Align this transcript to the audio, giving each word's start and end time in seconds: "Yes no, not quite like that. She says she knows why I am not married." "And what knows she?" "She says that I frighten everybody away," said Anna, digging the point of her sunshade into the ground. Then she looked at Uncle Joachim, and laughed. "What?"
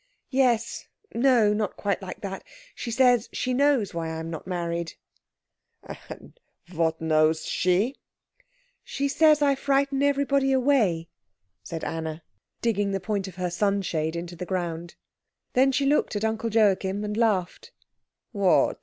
"Yes 0.31 0.87
no, 1.13 1.53
not 1.53 1.77
quite 1.77 2.01
like 2.01 2.21
that. 2.21 2.43
She 2.73 2.89
says 2.89 3.29
she 3.31 3.53
knows 3.53 3.93
why 3.93 4.07
I 4.07 4.17
am 4.19 4.31
not 4.31 4.47
married." 4.47 4.93
"And 5.83 6.39
what 6.73 6.99
knows 6.99 7.45
she?" 7.45 7.97
"She 8.83 9.07
says 9.07 9.37
that 9.37 9.45
I 9.45 9.53
frighten 9.53 10.01
everybody 10.01 10.53
away," 10.53 11.07
said 11.61 11.83
Anna, 11.83 12.23
digging 12.63 12.93
the 12.93 12.99
point 12.99 13.27
of 13.27 13.35
her 13.35 13.51
sunshade 13.51 14.15
into 14.15 14.35
the 14.35 14.43
ground. 14.47 14.95
Then 15.53 15.71
she 15.71 15.85
looked 15.85 16.15
at 16.15 16.25
Uncle 16.25 16.49
Joachim, 16.49 17.03
and 17.03 17.15
laughed. 17.15 17.71
"What?" 18.31 18.79